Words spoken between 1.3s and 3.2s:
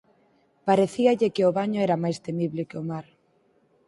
que o baño era máis temible có mar.